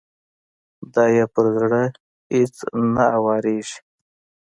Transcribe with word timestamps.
دا 0.93 1.03
يې 1.15 1.25
په 1.33 1.41
زړه 1.55 1.83
اېڅ 2.35 2.55
نه 2.93 3.05
اوارېږي. 3.17 3.77